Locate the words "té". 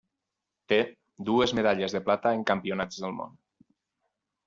0.73-0.79